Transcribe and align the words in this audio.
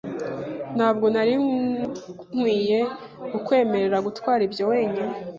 Ntabwo 0.75 1.05
nari 1.13 1.33
nkwiye 2.35 2.79
kukwemerera 3.31 3.97
gutwara 4.05 4.41
ibyo 4.47 4.63
wenyine. 4.71 5.15